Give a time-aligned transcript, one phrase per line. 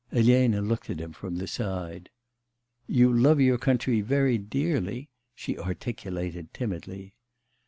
[0.11, 2.09] Elena looked at him from the side.
[2.87, 7.13] 'You love your country very dearly?' she articulated timidly.